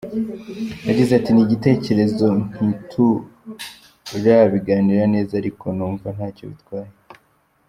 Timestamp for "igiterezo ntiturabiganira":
1.45-5.03